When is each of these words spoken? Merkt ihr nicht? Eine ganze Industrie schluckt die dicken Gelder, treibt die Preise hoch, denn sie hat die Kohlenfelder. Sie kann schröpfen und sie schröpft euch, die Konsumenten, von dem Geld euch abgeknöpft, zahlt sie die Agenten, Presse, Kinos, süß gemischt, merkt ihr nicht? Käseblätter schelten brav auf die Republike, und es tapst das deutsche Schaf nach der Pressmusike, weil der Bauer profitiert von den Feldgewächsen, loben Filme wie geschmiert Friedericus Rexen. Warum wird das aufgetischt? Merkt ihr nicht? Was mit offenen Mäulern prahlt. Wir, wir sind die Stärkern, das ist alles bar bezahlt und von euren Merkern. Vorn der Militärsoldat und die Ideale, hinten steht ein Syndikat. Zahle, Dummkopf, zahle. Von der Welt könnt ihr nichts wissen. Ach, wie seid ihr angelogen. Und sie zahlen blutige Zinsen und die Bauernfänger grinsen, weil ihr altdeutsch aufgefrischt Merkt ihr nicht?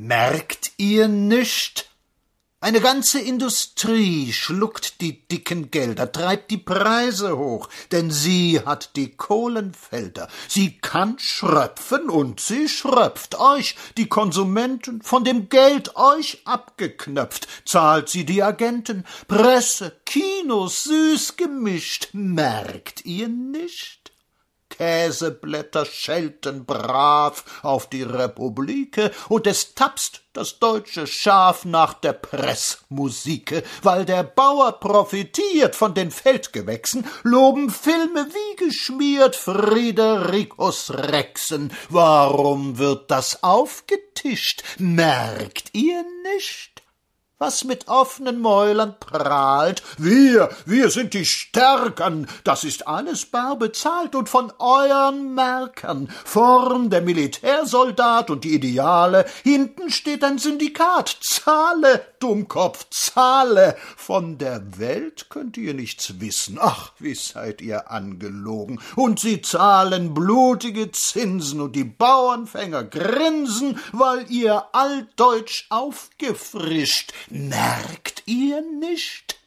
Merkt 0.00 0.74
ihr 0.76 1.08
nicht? 1.08 1.90
Eine 2.60 2.80
ganze 2.80 3.18
Industrie 3.18 4.32
schluckt 4.32 5.00
die 5.00 5.26
dicken 5.26 5.72
Gelder, 5.72 6.12
treibt 6.12 6.52
die 6.52 6.56
Preise 6.56 7.36
hoch, 7.36 7.68
denn 7.90 8.12
sie 8.12 8.60
hat 8.64 8.94
die 8.94 9.16
Kohlenfelder. 9.16 10.28
Sie 10.46 10.78
kann 10.78 11.18
schröpfen 11.18 12.10
und 12.10 12.38
sie 12.38 12.68
schröpft 12.68 13.40
euch, 13.40 13.74
die 13.96 14.08
Konsumenten, 14.08 15.02
von 15.02 15.24
dem 15.24 15.48
Geld 15.48 15.96
euch 15.96 16.42
abgeknöpft, 16.44 17.48
zahlt 17.64 18.08
sie 18.08 18.24
die 18.24 18.44
Agenten, 18.44 19.04
Presse, 19.26 20.00
Kinos, 20.06 20.84
süß 20.84 21.36
gemischt, 21.36 22.10
merkt 22.12 23.04
ihr 23.04 23.26
nicht? 23.26 24.07
Käseblätter 24.78 25.84
schelten 25.84 26.64
brav 26.64 27.44
auf 27.62 27.90
die 27.90 28.04
Republike, 28.04 29.10
und 29.28 29.48
es 29.48 29.74
tapst 29.74 30.22
das 30.32 30.60
deutsche 30.60 31.08
Schaf 31.08 31.64
nach 31.64 31.94
der 31.94 32.12
Pressmusike, 32.12 33.64
weil 33.82 34.04
der 34.04 34.22
Bauer 34.22 34.78
profitiert 34.78 35.74
von 35.74 35.94
den 35.94 36.12
Feldgewächsen, 36.12 37.04
loben 37.24 37.70
Filme 37.70 38.28
wie 38.32 38.56
geschmiert 38.56 39.34
Friedericus 39.34 40.92
Rexen. 40.92 41.72
Warum 41.88 42.78
wird 42.78 43.10
das 43.10 43.42
aufgetischt? 43.42 44.62
Merkt 44.78 45.70
ihr 45.74 46.04
nicht? 46.34 46.77
Was 47.38 47.64
mit 47.64 47.86
offenen 47.88 48.40
Mäulern 48.40 48.96
prahlt. 48.98 49.82
Wir, 49.96 50.50
wir 50.66 50.90
sind 50.90 51.14
die 51.14 51.24
Stärkern, 51.24 52.26
das 52.44 52.64
ist 52.64 52.88
alles 52.88 53.26
bar 53.26 53.56
bezahlt 53.56 54.14
und 54.14 54.28
von 54.28 54.52
euren 54.58 55.34
Merkern. 55.34 56.08
Vorn 56.24 56.90
der 56.90 57.02
Militärsoldat 57.02 58.30
und 58.30 58.44
die 58.44 58.54
Ideale, 58.54 59.24
hinten 59.44 59.90
steht 59.90 60.24
ein 60.24 60.38
Syndikat. 60.38 61.16
Zahle, 61.20 62.04
Dummkopf, 62.18 62.86
zahle. 62.90 63.76
Von 63.96 64.38
der 64.38 64.78
Welt 64.78 65.26
könnt 65.28 65.56
ihr 65.56 65.74
nichts 65.74 66.20
wissen. 66.20 66.58
Ach, 66.60 66.90
wie 66.98 67.14
seid 67.14 67.60
ihr 67.60 67.90
angelogen. 67.90 68.80
Und 68.96 69.20
sie 69.20 69.42
zahlen 69.42 70.12
blutige 70.12 70.90
Zinsen 70.90 71.60
und 71.60 71.76
die 71.76 71.84
Bauernfänger 71.84 72.84
grinsen, 72.84 73.78
weil 73.92 74.28
ihr 74.30 74.64
altdeutsch 74.72 75.66
aufgefrischt 75.70 77.12
Merkt 77.30 78.22
ihr 78.26 78.62
nicht? 78.62 79.37